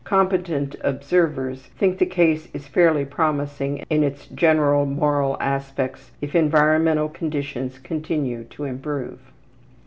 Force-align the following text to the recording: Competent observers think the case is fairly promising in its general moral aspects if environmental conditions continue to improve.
Competent 0.03 0.75
observers 0.83 1.61
think 1.77 1.99
the 1.99 2.07
case 2.07 2.47
is 2.55 2.65
fairly 2.67 3.05
promising 3.05 3.85
in 3.87 4.03
its 4.03 4.25
general 4.25 4.87
moral 4.87 5.37
aspects 5.39 6.09
if 6.21 6.33
environmental 6.33 7.07
conditions 7.07 7.77
continue 7.77 8.43
to 8.45 8.63
improve. 8.63 9.19